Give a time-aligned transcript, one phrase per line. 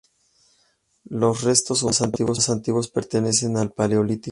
[1.11, 4.19] Los restos humanos más antiguos pertenecen al paleolítico.